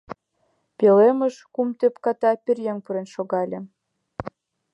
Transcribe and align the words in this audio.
Пӧлемыш 0.77 1.35
кум 1.53 1.69
тӧпката 1.79 2.31
пӧръеҥ 2.43 2.77
пурен 2.85 3.07
шогале. 3.13 3.59